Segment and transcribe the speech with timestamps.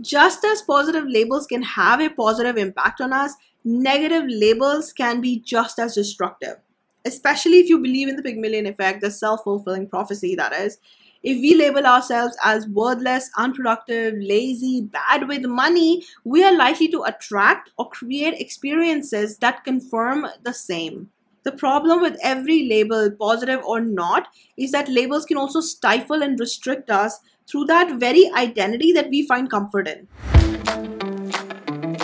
[0.00, 3.32] Just as positive labels can have a positive impact on us,
[3.64, 6.56] negative labels can be just as destructive.
[7.04, 10.78] Especially if you believe in the Pygmalion effect, the self fulfilling prophecy, that is.
[11.22, 17.02] If we label ourselves as worthless, unproductive, lazy, bad with money, we are likely to
[17.02, 21.08] attract or create experiences that confirm the same.
[21.44, 26.38] The problem with every label, positive or not, is that labels can also stifle and
[26.38, 30.08] restrict us through that very identity that we find comfort in.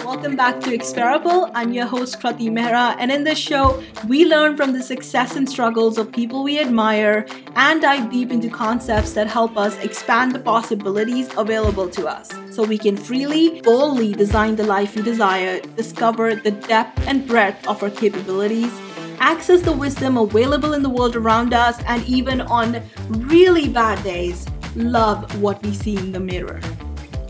[0.04, 1.50] Welcome back to Experible.
[1.54, 5.48] I'm your host, Krati Mehra, and in this show, we learn from the success and
[5.48, 10.38] struggles of people we admire and dive deep into concepts that help us expand the
[10.38, 16.36] possibilities available to us so we can freely, boldly design the life we desire, discover
[16.36, 18.72] the depth and breadth of our capabilities
[19.18, 24.46] access the wisdom available in the world around us, and even on really bad days,
[24.76, 26.60] love what we see in the mirror.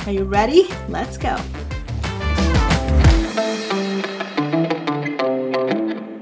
[0.06, 0.68] Are you ready?
[0.88, 1.36] Let's go.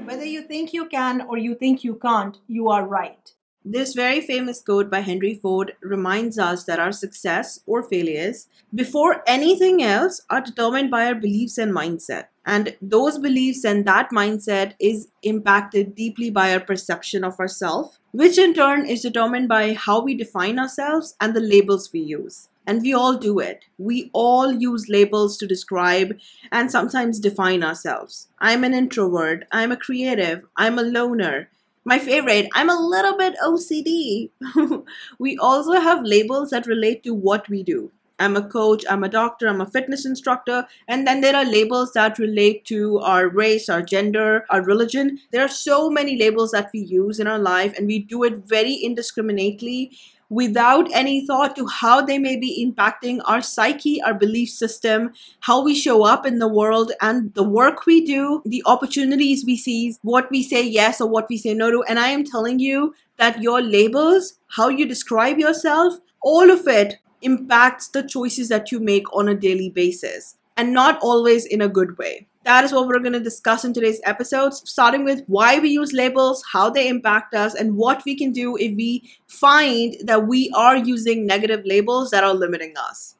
[0.05, 3.33] Whether you think you can or you think you can't, you are right.
[3.63, 9.21] This very famous quote by Henry Ford reminds us that our success or failures, before
[9.27, 12.25] anything else, are determined by our beliefs and mindset.
[12.45, 18.37] And those beliefs and that mindset is impacted deeply by our perception of ourselves, which
[18.37, 22.49] in turn is determined by how we define ourselves and the labels we use.
[22.65, 23.65] And we all do it.
[23.77, 26.17] We all use labels to describe
[26.51, 28.27] and sometimes define ourselves.
[28.39, 29.45] I'm an introvert.
[29.51, 30.43] I'm a creative.
[30.55, 31.49] I'm a loner
[31.83, 34.29] my favorite, I'm a little bit OCD.
[35.19, 37.91] we also have labels that relate to what we do.
[38.21, 41.93] I'm a coach, I'm a doctor, I'm a fitness instructor, and then there are labels
[41.93, 45.19] that relate to our race, our gender, our religion.
[45.31, 48.45] There are so many labels that we use in our life, and we do it
[48.45, 49.97] very indiscriminately
[50.29, 55.11] without any thought to how they may be impacting our psyche, our belief system,
[55.41, 59.57] how we show up in the world, and the work we do, the opportunities we
[59.57, 61.83] seize, what we say yes or what we say no to.
[61.83, 66.99] And I am telling you that your labels, how you describe yourself, all of it
[67.21, 71.69] impacts the choices that you make on a daily basis, and not always in a
[71.69, 72.27] good way.
[72.43, 75.93] That is what we're going to discuss in today's episodes, starting with why we use
[75.93, 80.49] labels, how they impact us, and what we can do if we find that we
[80.55, 83.15] are using negative labels that are limiting us.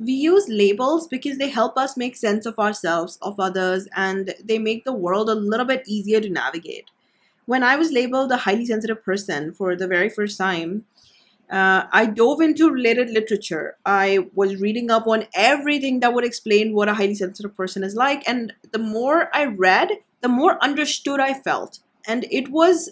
[0.00, 4.58] We use labels because they help us make sense of ourselves, of others, and they
[4.58, 6.90] make the world a little bit easier to navigate.
[7.46, 10.84] When I was labeled a highly sensitive person for the very first time,
[11.50, 13.76] uh, I dove into related literature.
[13.84, 17.94] I was reading up on everything that would explain what a highly sensitive person is
[17.94, 18.26] like.
[18.28, 19.90] And the more I read,
[20.22, 21.80] the more understood I felt.
[22.06, 22.90] And it was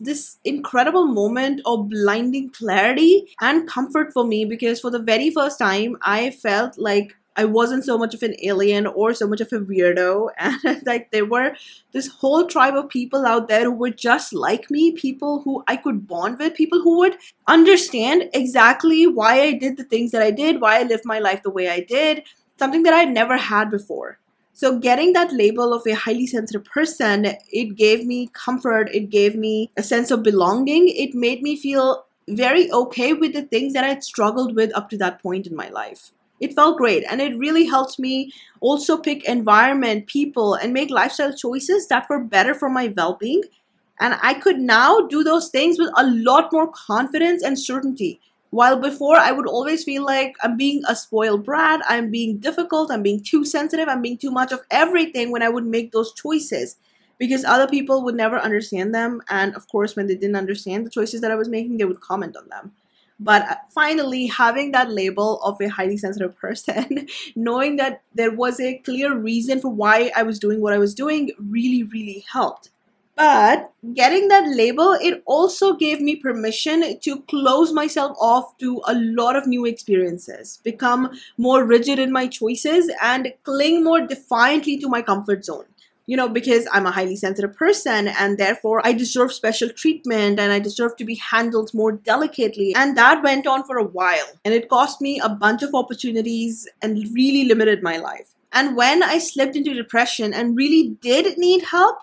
[0.00, 5.58] this incredible moment of blinding clarity and comfort for me because for the very first
[5.58, 9.52] time, I felt like I wasn't so much of an alien or so much of
[9.52, 10.28] a weirdo.
[10.38, 11.54] And like there were
[11.92, 15.76] this whole tribe of people out there who were just like me, people who I
[15.76, 17.16] could bond with, people who would
[17.46, 21.42] understand exactly why I did the things that I did, why I lived my life
[21.42, 22.24] the way I did,
[22.58, 24.18] something that I'd never had before.
[24.54, 29.34] So getting that label of a highly sensitive person, it gave me comfort, it gave
[29.34, 33.84] me a sense of belonging, it made me feel very okay with the things that
[33.84, 36.12] I'd struggled with up to that point in my life
[36.42, 37.04] it felt great.
[37.08, 42.22] And it really helped me also pick environment people and make lifestyle choices that were
[42.22, 43.44] better for my well-being.
[44.00, 48.20] And i could now do those things with a lot more confidence and certainty.
[48.50, 52.90] While before i would always feel like i'm being a spoiled brat i'm being difficult
[52.90, 56.12] i'm being too sensitive i'm being too much of everything when i would make those
[56.24, 56.76] choices.
[57.22, 60.90] Because other people would never understand them and of course when they didn't understand the
[60.98, 62.72] choices that i was making they would comment on them
[63.24, 67.06] but uh, finally having that label of a highly sensitive person
[67.36, 70.94] knowing that there was a clear reason for why i was doing what i was
[70.94, 72.70] doing really really helped.
[73.14, 78.94] But getting that label it also gave me permission to close myself off to a
[78.94, 84.88] lot of new experiences become more rigid in my choices and cling more defiantly to
[84.88, 85.66] my comfort zone
[86.06, 90.52] you know, because I'm a highly sensitive person and therefore I deserve special treatment and
[90.52, 92.74] I deserve to be handled more delicately.
[92.74, 96.68] And that went on for a while and it cost me a bunch of opportunities
[96.80, 98.30] and really limited my life.
[98.52, 101.98] And when I slipped into depression and really did need help,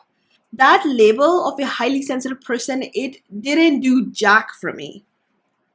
[0.54, 5.06] that label of a highly sensitive person, it didn't do jack for me.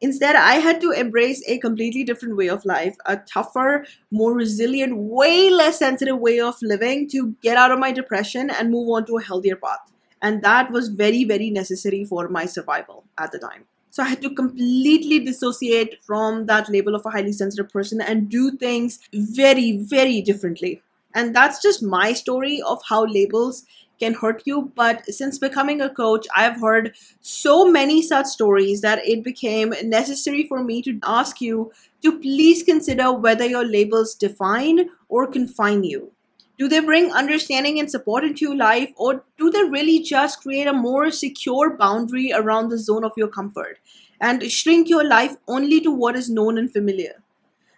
[0.00, 4.96] Instead, I had to embrace a completely different way of life, a tougher, more resilient,
[4.96, 9.06] way less sensitive way of living to get out of my depression and move on
[9.06, 9.93] to a healthier path.
[10.20, 13.64] And that was very, very necessary for my survival at the time.
[13.91, 18.29] So I had to completely dissociate from that label of a highly sensitive person and
[18.29, 20.82] do things very, very differently.
[21.14, 23.64] And that's just my story of how labels
[23.99, 24.73] can hurt you.
[24.75, 30.46] But since becoming a coach, I've heard so many such stories that it became necessary
[30.46, 36.12] for me to ask you to please consider whether your labels define or confine you.
[36.56, 40.69] Do they bring understanding and support into your life, or do they really just create
[40.69, 43.79] a more secure boundary around the zone of your comfort
[44.20, 47.23] and shrink your life only to what is known and familiar?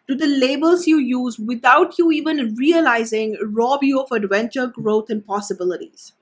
[0.08, 5.24] Do the labels you use without you even realizing rob you of adventure, growth, and
[5.26, 6.12] possibilities?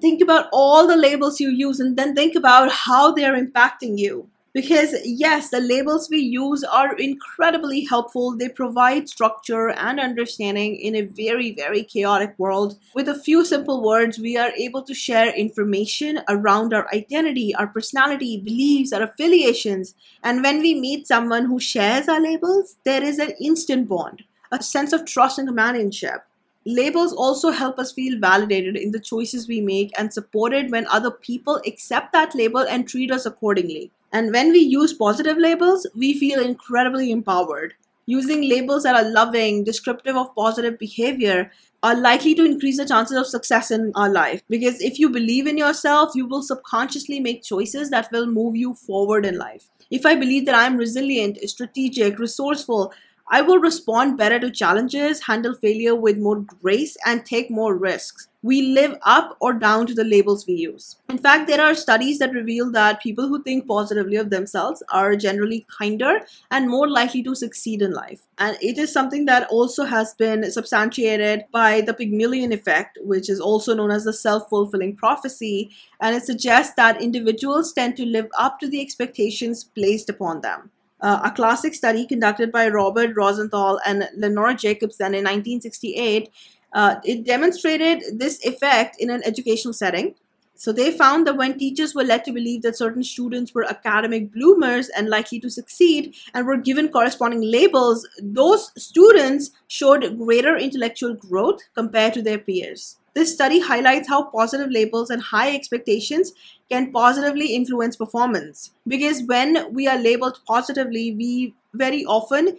[0.00, 4.28] Think about all the labels you use and then think about how they're impacting you.
[4.52, 8.36] Because, yes, the labels we use are incredibly helpful.
[8.36, 12.76] They provide structure and understanding in a very, very chaotic world.
[12.92, 17.68] With a few simple words, we are able to share information around our identity, our
[17.68, 19.94] personality, beliefs, our affiliations.
[20.24, 24.60] And when we meet someone who shares our labels, there is an instant bond, a
[24.60, 26.26] sense of trust and companionship.
[26.66, 31.10] Labels also help us feel validated in the choices we make and supported when other
[31.12, 33.92] people accept that label and treat us accordingly.
[34.12, 37.74] And when we use positive labels, we feel incredibly empowered.
[38.06, 41.50] Using labels that are loving, descriptive of positive behavior,
[41.82, 44.42] are likely to increase the chances of success in our life.
[44.48, 48.74] Because if you believe in yourself, you will subconsciously make choices that will move you
[48.74, 49.70] forward in life.
[49.90, 52.92] If I believe that I'm resilient, strategic, resourceful,
[53.32, 58.26] I will respond better to challenges, handle failure with more grace, and take more risks.
[58.42, 60.96] We live up or down to the labels we use.
[61.08, 65.14] In fact, there are studies that reveal that people who think positively of themselves are
[65.14, 68.22] generally kinder and more likely to succeed in life.
[68.38, 73.38] And it is something that also has been substantiated by the Pygmalion effect, which is
[73.38, 75.70] also known as the self fulfilling prophecy.
[76.00, 80.70] And it suggests that individuals tend to live up to the expectations placed upon them
[81.02, 86.30] uh, a classic study conducted by Robert Rosenthal and Lenore Jacobson in 1968.
[86.72, 90.14] Uh, it demonstrated this effect in an educational setting.
[90.54, 94.30] So they found that when teachers were led to believe that certain students were academic
[94.30, 101.14] bloomers and likely to succeed and were given corresponding labels, those students showed greater intellectual
[101.14, 102.99] growth compared to their peers.
[103.14, 106.32] This study highlights how positive labels and high expectations
[106.70, 108.70] can positively influence performance.
[108.86, 112.58] Because when we are labeled positively, we very often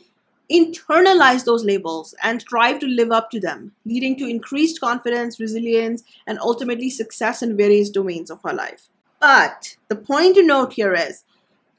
[0.51, 6.03] internalize those labels and strive to live up to them, leading to increased confidence, resilience,
[6.27, 8.89] and ultimately success in various domains of our life.
[9.21, 11.24] But the point to note here is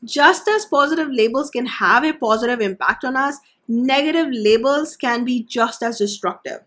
[0.05, 3.37] just as positive labels can have a positive impact on us,
[3.69, 6.61] negative labels can be just as destructive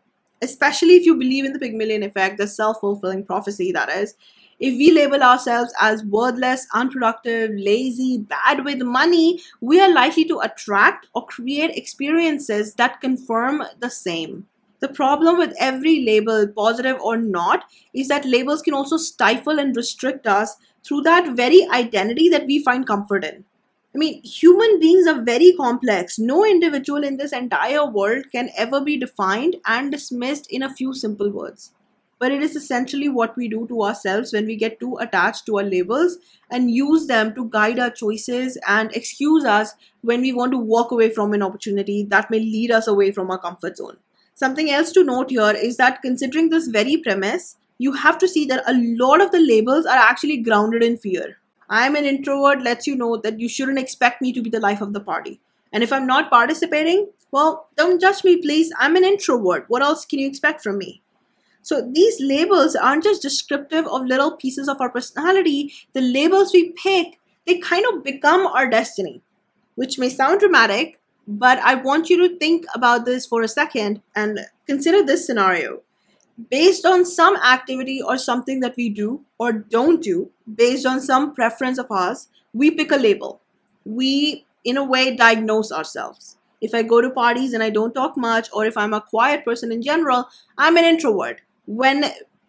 [0.46, 4.16] especially if you believe in the Pygmalion effect, the self fulfilling prophecy, that is.
[4.60, 10.40] If we label ourselves as worthless, unproductive, lazy, bad with money, we are likely to
[10.40, 14.48] attract or create experiences that confirm the same.
[14.80, 19.76] The problem with every label, positive or not, is that labels can also stifle and
[19.76, 20.56] restrict us
[20.86, 23.44] through that very identity that we find comfort in.
[23.96, 26.20] I mean, human beings are very complex.
[26.20, 30.94] No individual in this entire world can ever be defined and dismissed in a few
[30.94, 31.72] simple words.
[32.20, 35.60] But it is essentially what we do to ourselves when we get too attached to
[35.60, 36.18] our labels
[36.52, 40.92] and use them to guide our choices and excuse us when we want to walk
[40.92, 43.96] away from an opportunity that may lead us away from our comfort zone.
[44.34, 48.46] Something else to note here is that considering this very premise, you have to see
[48.48, 51.38] that a lot of the labels are actually grounded in fear
[51.70, 54.82] I'm an introvert lets you know that you shouldn't expect me to be the life
[54.82, 55.40] of the party.
[55.74, 58.72] And if I'm not participating, well, don't judge me, please.
[58.80, 59.66] I'm an introvert.
[59.68, 61.02] What else can you expect from me?
[61.62, 65.74] So these labels aren't just descriptive of little pieces of our personality.
[65.94, 69.22] The labels we pick, they kind of become our destiny,
[69.74, 74.02] which may sound dramatic, but I want you to think about this for a second
[74.16, 75.82] and consider this scenario
[76.50, 81.34] based on some activity or something that we do or don't do, based on some
[81.34, 83.42] preference of ours, we pick a label.
[83.86, 86.38] We, in a way, diagnose ourselves.
[86.62, 89.46] If I go to parties and I don't talk much, or if I'm a quiet
[89.46, 90.28] person in general,
[90.58, 91.42] I'm an introvert.
[91.68, 92.06] When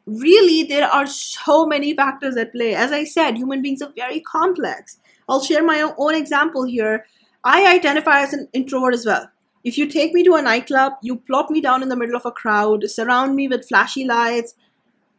[0.07, 2.75] really there are so many factors at play.
[2.75, 4.99] As I said, human beings are very complex.
[5.29, 7.07] I'll share my own example here.
[7.43, 9.31] I identify as an introvert as well.
[9.67, 12.25] If you take me to a nightclub, you plop me down in the middle of
[12.25, 14.55] a crowd, surround me with flashy lights,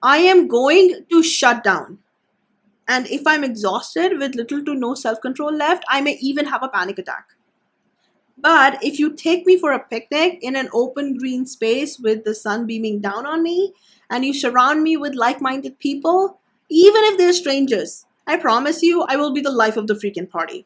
[0.02, 1.98] I am going to shut down.
[2.88, 6.64] And if I'm exhausted with little to no self control left, I may even have
[6.64, 7.26] a panic attack.
[8.38, 12.34] But if you take me for a picnic in an open green space with the
[12.34, 13.74] sun beaming down on me,
[14.10, 16.40] and you surround me with like minded people,
[16.70, 20.30] even if they're strangers, I promise you, I will be the life of the freaking
[20.30, 20.66] party.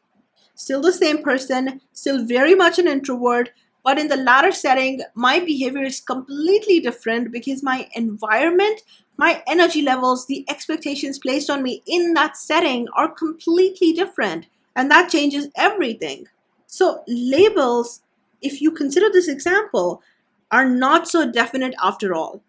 [0.54, 3.50] Still the same person, still very much an introvert,
[3.84, 8.82] but in the latter setting, my behavior is completely different because my environment,
[9.16, 14.46] my energy levels, the expectations placed on me in that setting are completely different.
[14.76, 16.26] And that changes everything.
[16.66, 18.02] So, labels,
[18.40, 20.02] if you consider this example,
[20.50, 22.42] are not so definite after all.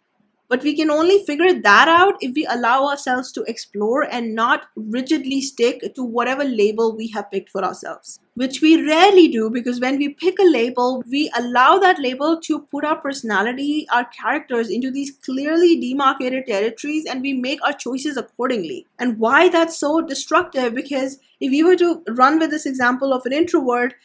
[0.49, 4.65] But we can only figure that out if we allow ourselves to explore and not
[4.75, 8.19] rigidly stick to whatever label we have picked for ourselves.
[8.35, 12.61] Which we rarely do because when we pick a label, we allow that label to
[12.71, 18.17] put our personality, our characters into these clearly demarcated territories and we make our choices
[18.17, 18.85] accordingly.
[18.99, 20.75] And why that's so destructive?
[20.75, 23.95] Because if we were to run with this example of an introvert,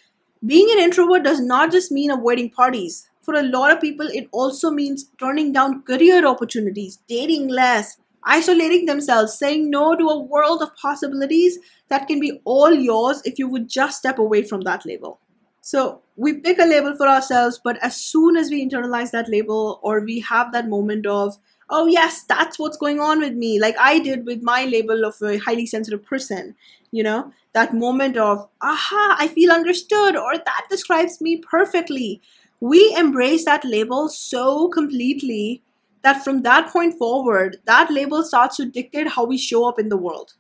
[0.47, 4.27] being an introvert does not just mean avoiding parties for a lot of people, it
[4.33, 10.63] also means turning down career opportunities, dating less, isolating themselves, saying no to a world
[10.63, 11.59] of possibilities
[11.89, 15.21] that can be all yours if you would just step away from that label.
[15.61, 19.79] So we pick a label for ourselves, but as soon as we internalize that label
[19.83, 21.37] or we have that moment of,
[21.69, 25.21] oh, yes, that's what's going on with me, like I did with my label of
[25.21, 26.55] a highly sensitive person,
[26.93, 32.23] you know, that moment of, aha, I feel understood, or that describes me perfectly
[32.61, 35.63] we embrace that label so completely
[36.03, 39.89] that from that point forward, that label starts to dictate how we show up in
[39.89, 40.35] the world.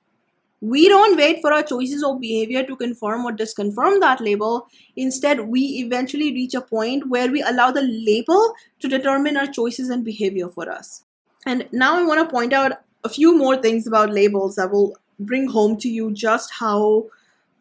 [0.61, 4.67] We don't wait for our choices or behavior to confirm or disconfirm that label.
[4.97, 9.89] Instead, we eventually reach a point where we allow the label to determine our choices
[9.89, 11.05] and behavior for us.
[11.47, 14.97] And now I want to point out a few more things about labels that will
[15.21, 17.07] bring home to you just how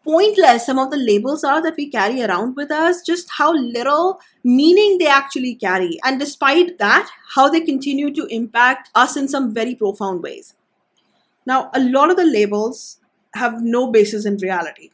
[0.07, 4.19] pointless some of the labels are that we carry around with us, just how little
[4.43, 5.99] meaning they actually carry.
[6.03, 10.53] And despite that, how they continue to impact us in some very profound ways.
[11.45, 12.99] Now, a lot of the labels
[13.33, 14.91] have no basis in reality.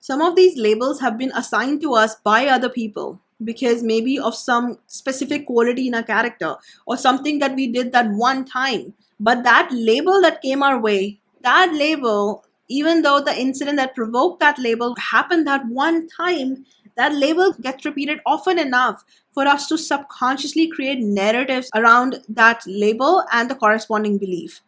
[0.00, 4.34] Some of these labels have been assigned to us by other people because maybe of
[4.34, 8.92] some specific quality in a character or something that we did that one time.
[9.18, 14.40] But that label that came our way, that label even though the incident that provoked
[14.40, 16.64] that label happened that one time,
[16.96, 23.24] that label gets repeated often enough for us to subconsciously create narratives around that label
[23.32, 24.62] and the corresponding belief.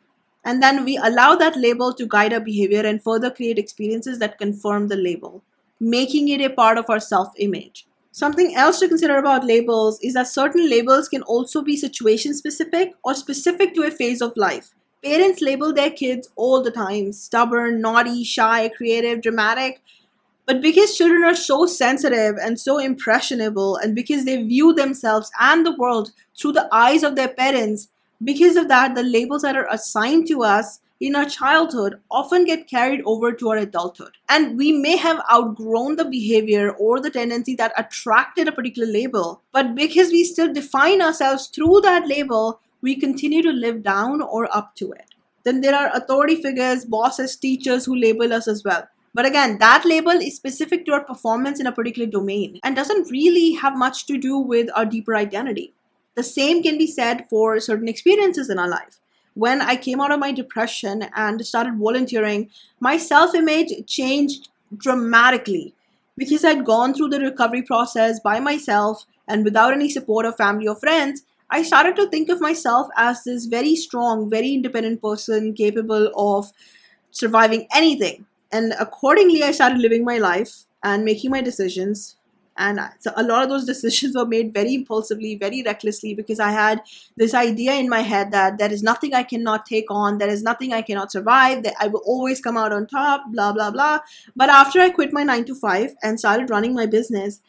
[0.44, 4.38] And then we allow that label to guide our behavior and further create experiences that
[4.38, 5.42] confirm the label,
[5.78, 7.86] making it a part of our self image.
[8.10, 12.92] Something else to consider about labels is that certain labels can also be situation specific
[13.04, 14.74] or specific to a phase of life.
[15.04, 19.80] Parents label their kids all the time stubborn, naughty, shy, creative, dramatic.
[20.46, 25.64] But because children are so sensitive and so impressionable, and because they view themselves and
[25.64, 27.88] the world through the eyes of their parents,
[28.22, 32.68] because of that, the labels that are assigned to us in our childhood often get
[32.68, 34.12] carried over to our adulthood.
[34.28, 39.42] And we may have outgrown the behavior or the tendency that attracted a particular label,
[39.52, 44.54] but because we still define ourselves through that label, we continue to live down or
[44.54, 45.14] up to it.
[45.44, 48.86] Then there are authority figures, bosses, teachers who label us as well.
[49.14, 53.10] But again, that label is specific to our performance in a particular domain and doesn't
[53.10, 55.74] really have much to do with our deeper identity.
[56.14, 59.00] The same can be said for certain experiences in our life.
[59.34, 65.74] When I came out of my depression and started volunteering, my self image changed dramatically
[66.16, 70.68] because I'd gone through the recovery process by myself and without any support of family
[70.68, 71.22] or friends.
[71.52, 76.50] I started to think of myself as this very strong, very independent person capable of
[77.10, 78.24] surviving anything.
[78.50, 82.16] And accordingly, I started living my life and making my decisions.
[82.56, 86.52] And so a lot of those decisions were made very impulsively, very recklessly, because I
[86.52, 86.80] had
[87.18, 90.42] this idea in my head that there is nothing I cannot take on, there is
[90.42, 93.98] nothing I cannot survive, that I will always come out on top, blah, blah, blah.
[94.34, 97.42] But after I quit my nine to five and started running my business,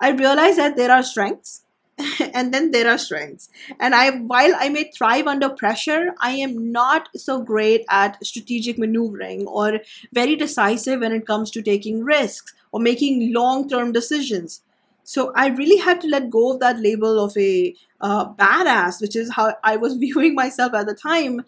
[0.00, 1.62] I realized that there are strengths
[2.34, 3.48] and then there are strengths.
[3.78, 8.78] And i while i may thrive under pressure i am not so great at strategic
[8.78, 9.80] maneuvering or
[10.12, 14.62] very decisive when it comes to taking risks or making long term decisions.
[15.04, 19.16] So i really had to let go of that label of a uh, badass which
[19.16, 21.42] is how i was viewing myself at the time.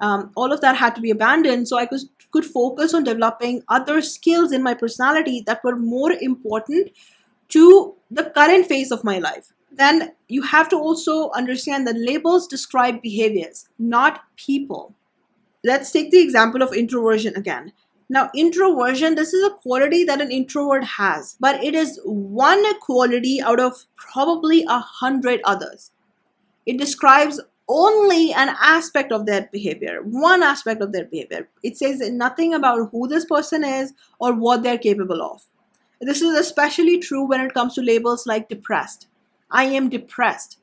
[0.00, 1.68] Um, all of that had to be abandoned.
[1.68, 6.12] So i could could focus on developing other skills in my personality that were more
[6.12, 6.90] important
[7.48, 12.46] to the current phase of my life then you have to also understand that labels
[12.46, 14.94] describe behaviors, not people.
[15.64, 17.72] Let's take the example of introversion again.
[18.10, 23.40] Now, introversion, this is a quality that an introvert has, but it is one quality
[23.42, 25.90] out of probably a hundred others.
[26.64, 31.48] It describes only an aspect of their behavior, one aspect of their behavior.
[31.62, 35.42] It says nothing about who this person is or what they're capable of.
[36.00, 39.06] This is especially true when it comes to labels like depressed.
[39.50, 40.58] I am depressed.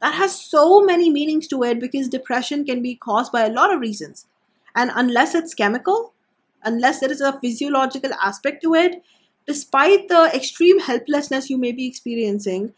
[0.00, 3.72] That has so many meanings to it because depression can be caused by a lot
[3.72, 4.26] of reasons.
[4.74, 6.14] And unless it's chemical,
[6.64, 9.02] unless there is a physiological aspect to it,
[9.46, 12.72] despite the extreme helplessness you may be experiencing,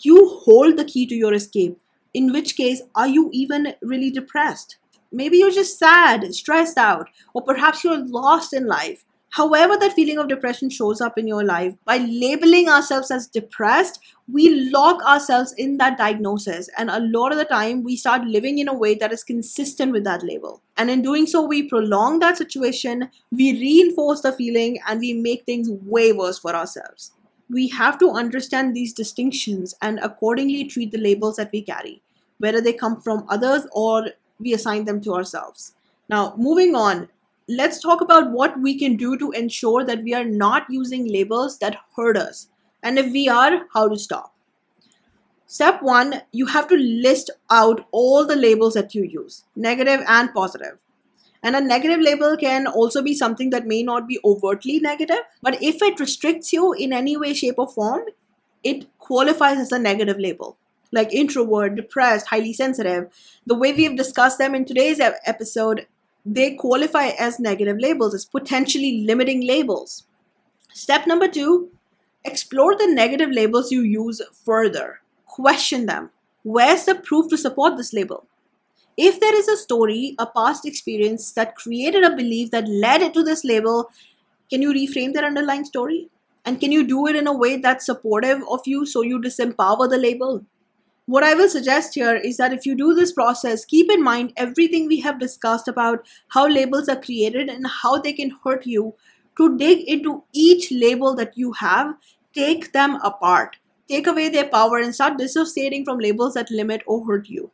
[0.00, 1.78] you hold the key to your escape.
[2.12, 4.76] In which case, are you even really depressed?
[5.10, 10.18] Maybe you're just sad, stressed out, or perhaps you're lost in life however that feeling
[10.18, 11.74] of depression shows up in your life.
[11.84, 14.00] By labeling ourselves as depressed
[14.32, 16.70] we lock ourselves in that diagnosis.
[16.78, 19.92] And a lot of the time we start living in a way that is consistent
[19.92, 20.62] with that label.
[20.76, 25.44] And in doing so we prolong that situation we reinforce the feeling and we make
[25.44, 27.12] things way worse for ourselves.
[27.50, 32.02] We have to understand these distinctions and accordingly treat the labels that we carry
[32.38, 35.74] whether they come from others or we assign them to ourselves.
[36.08, 37.08] Now moving on
[37.48, 41.58] let's talk about what we can do to ensure that we are not using labels
[41.58, 42.48] that hurt us.
[42.82, 44.34] And if we are, how to stop.
[45.46, 50.32] Step one, you have to list out all the labels that you use, negative and
[50.34, 50.78] positive.
[51.42, 55.62] And a negative label can also be something that may not be overtly negative, but
[55.62, 58.04] if it restricts you in any way, shape, or form,
[58.62, 60.56] it qualifies as a negative label.
[60.90, 63.08] Like introvert, depressed, highly sensitive.
[63.46, 65.86] The way we have discussed them in today's episode,
[66.24, 70.04] they qualify as negative labels, as potentially limiting labels.
[70.72, 71.70] Step number two
[72.24, 75.00] explore the negative labels you use further.
[75.26, 76.10] Question them.
[76.42, 78.26] Where's the proof to support this label?
[78.96, 83.12] If there is a story, a past experience that created a belief that led it
[83.14, 83.90] to this label,
[84.50, 86.08] can you reframe that underlying story?
[86.46, 89.88] And can you do it in a way that's supportive of you so you disempower
[89.90, 90.44] the label?
[91.06, 94.32] What I will suggest here is that if you do this process, keep in mind
[94.38, 98.94] everything we have discussed about how labels are created and how they can hurt you.
[99.36, 101.94] To dig into each label that you have,
[102.34, 103.56] take them apart,
[103.88, 107.50] take away their power, and start dissociating from labels that limit or hurt you.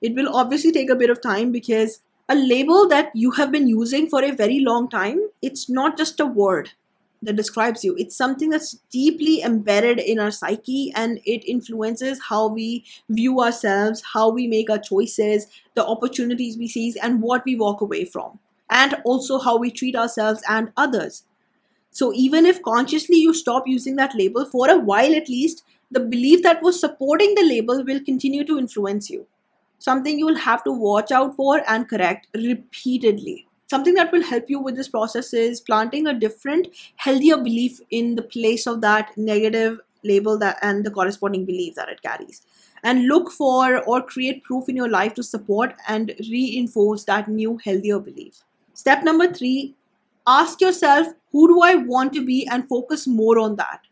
[0.00, 3.68] It will obviously take a bit of time because a label that you have been
[3.68, 6.70] using for a very long time, it's not just a word
[7.22, 7.94] that describes you.
[7.98, 14.02] It's something that's deeply embedded in our psyche and it influences how we view ourselves,
[14.12, 18.38] how we make our choices, the opportunities we seize, and what we walk away from,
[18.70, 21.24] and also how we treat ourselves and others.
[21.92, 26.00] So, even if consciously you stop using that label for a while at least, the
[26.00, 29.26] belief that was supporting the label will continue to influence you.
[29.78, 34.50] Something you will have to watch out for and correct repeatedly something that will help
[34.50, 39.16] you with this process is planting a different healthier belief in the place of that
[39.16, 42.42] negative label that and the corresponding belief that it carries.
[42.82, 47.58] And look for or create proof in your life to support and reinforce that new
[47.58, 48.42] healthier belief.
[48.74, 49.74] Step number 3
[50.26, 52.46] ask yourself who do i want to be?
[52.48, 53.89] And focus more on that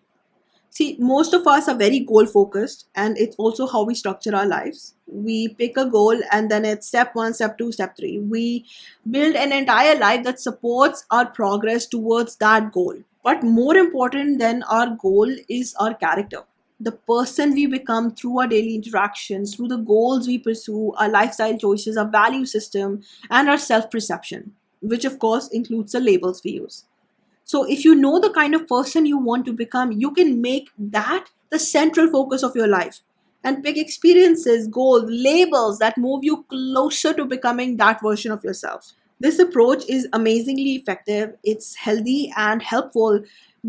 [0.70, 4.46] See, most of us are very goal focused, and it's also how we structure our
[4.46, 4.94] lives.
[5.06, 8.18] We pick a goal, and then it's step one, step two, step three.
[8.18, 8.64] We
[9.10, 12.94] build an entire life that supports our progress towards that goal.
[13.24, 16.44] But more important than our goal is our character.
[16.80, 21.58] The person we become through our daily interactions, through the goals we pursue, our lifestyle
[21.58, 26.52] choices, our value system, and our self perception, which of course includes the labels we
[26.52, 26.84] use.
[27.48, 30.68] So if you know the kind of person you want to become, you can make
[30.76, 33.00] that the central focus of your life
[33.42, 38.92] and pick experiences, goals, labels that move you closer to becoming that version of yourself.
[39.18, 43.20] This approach is amazingly effective, it's healthy and helpful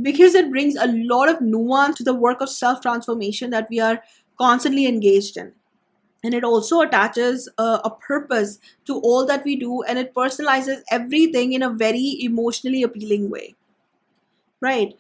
[0.02, 3.80] because it brings a lot of nuance to the work of self transformation that we
[3.80, 4.04] are
[4.38, 5.54] constantly engaged in.
[6.22, 10.82] And it also attaches a, a, purpose to all that we do and it personalizes
[10.92, 13.56] everything in a very emotionally appealing way
[14.62, 14.94] right?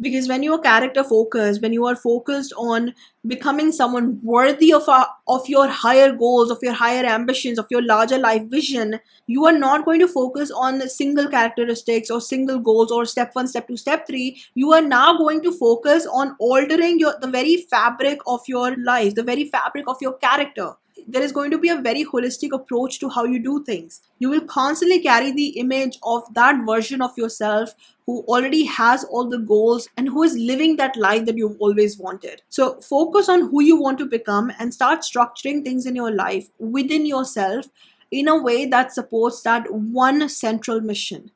[0.00, 2.94] Because when you're character focused when you are focused on
[3.26, 7.82] becoming someone worthy of a, of your higher goals of your higher ambitions of your
[7.82, 12.92] larger life vision you are not going to focus on single characteristics or single goals
[12.92, 17.00] or step 1 step 2 step 3 you are now going to focus on altering
[17.00, 20.74] your the very fabric of your life the very fabric of your character
[21.10, 24.02] there is going to be a very holistic approach to how you do things.
[24.18, 29.26] You will constantly carry the image of that version of yourself who already has all
[29.26, 32.42] the goals and who is living that life that you've always wanted.
[32.50, 36.50] So, focus on who you want to become and start structuring things in your life
[36.58, 37.66] within yourself
[38.10, 41.30] in a way that supports that one central mission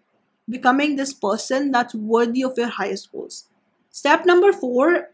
[0.49, 3.49] becoming this person that's worthy of your highest goals.
[3.91, 5.11] Step number four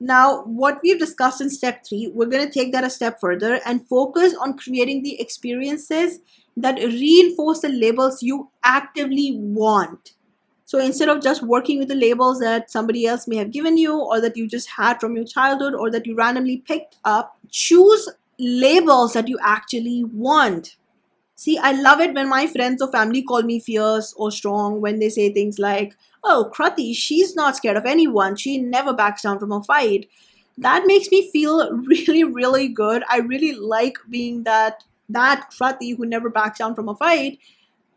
[0.00, 3.60] Now, what we've discussed in step three, we're going to take that a step further
[3.66, 6.20] and focus on creating the experiences
[6.56, 10.14] that reinforce the labels you actively want.
[10.64, 13.98] So instead of just working with the labels that somebody else may have given you
[13.98, 18.08] or that you just had from your childhood or that you randomly picked up, choose
[18.38, 20.76] labels that you actually want.
[21.34, 24.98] See, I love it when my friends or family call me fierce or strong when
[24.98, 28.36] they say things like, oh, Krati, she's not scared of anyone.
[28.36, 30.08] She never backs down from a fight.
[30.58, 33.02] That makes me feel really, really good.
[33.08, 37.38] I really like being that that Krati who never backs down from a fight,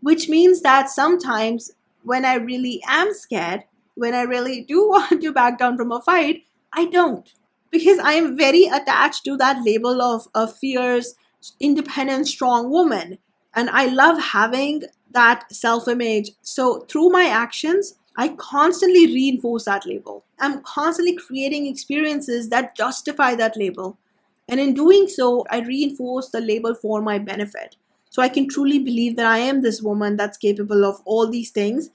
[0.02, 1.72] which means that sometimes
[2.04, 3.64] when I really am scared,
[3.96, 7.32] when I really do want to back down from a fight, I don't.
[7.72, 11.16] Because I am very attached to that label of a fierce,
[11.60, 13.18] independent, strong woman.
[13.56, 16.32] And I love having that self image.
[16.42, 20.24] So through my actions, I constantly reinforce that label.
[20.40, 23.98] I'm constantly creating experiences that justify that label.
[24.48, 27.76] And in doing so, I reinforce the label for my benefit.
[28.10, 31.50] So I can truly believe that I am this woman that's capable of all these
[31.50, 31.90] things.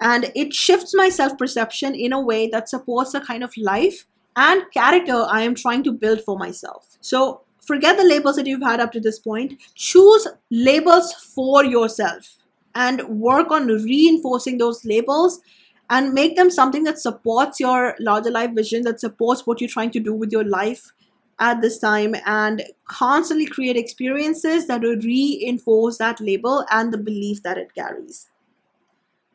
[0.00, 4.06] And it shifts my self perception in a way that supports the kind of life
[4.36, 6.96] and character I am trying to build for myself.
[7.00, 9.60] So forget the labels that you've had up to this point.
[9.74, 12.36] Choose labels for yourself
[12.76, 15.40] and work on reinforcing those labels
[15.88, 19.90] and make them something that supports your larger life vision, that supports what you're trying
[19.92, 20.92] to do with your life
[21.38, 27.42] at this time, and constantly create experiences that will reinforce that label and the belief
[27.42, 28.28] that it carries.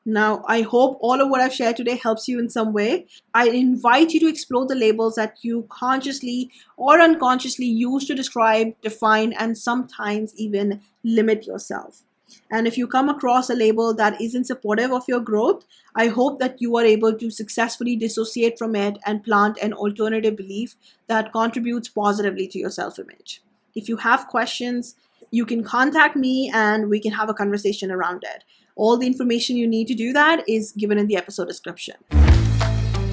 [0.03, 3.05] Now, I hope all of what I've shared today helps you in some way.
[3.35, 8.73] I invite you to explore the labels that you consciously or unconsciously use to describe,
[8.81, 12.01] define, and sometimes even limit yourself.
[12.49, 15.65] And if you come across a label that isn't supportive of your growth,
[15.95, 20.35] I hope that you are able to successfully dissociate from it and plant an alternative
[20.35, 20.75] belief
[21.07, 23.41] that contributes positively to your self image.
[23.75, 24.95] If you have questions,
[25.31, 28.43] you can contact me and we can have a conversation around it.
[28.75, 31.95] All the information you need to do that is given in the episode description.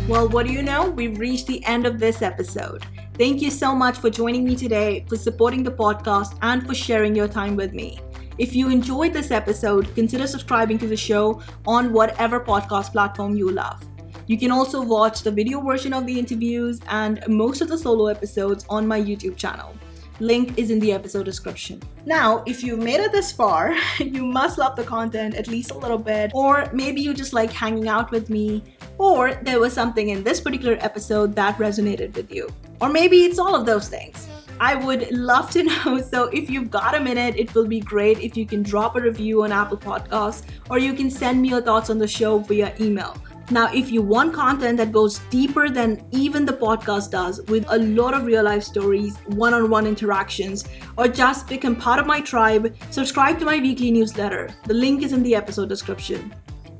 [0.08, 0.88] Well, what do you know?
[0.88, 2.86] We've reached the end of this episode.
[3.18, 7.14] Thank you so much for joining me today, for supporting the podcast, and for sharing
[7.14, 8.00] your time with me.
[8.38, 13.50] If you enjoyed this episode, consider subscribing to the show on whatever podcast platform you
[13.50, 13.84] love.
[14.28, 18.06] You can also watch the video version of the interviews and most of the solo
[18.06, 19.74] episodes on my YouTube channel.
[20.20, 21.82] Link is in the episode description.
[22.06, 25.78] Now, if you've made it this far, you must love the content at least a
[25.78, 28.62] little bit, or maybe you just like hanging out with me,
[28.98, 32.48] or there was something in this particular episode that resonated with you.
[32.80, 34.28] Or maybe it's all of those things.
[34.60, 36.00] I would love to know.
[36.00, 39.00] So, if you've got a minute, it will be great if you can drop a
[39.00, 42.74] review on Apple Podcasts or you can send me your thoughts on the show via
[42.80, 43.16] email.
[43.50, 47.78] Now, if you want content that goes deeper than even the podcast does, with a
[47.78, 50.66] lot of real life stories, one on one interactions,
[50.98, 54.50] or just become part of my tribe, subscribe to my weekly newsletter.
[54.64, 56.34] The link is in the episode description.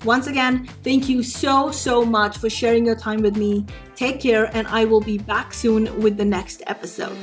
[0.04, 3.66] Once again, thank you so, so much for sharing your time with me.
[3.96, 7.16] Take care, and I will be back soon with the next episode.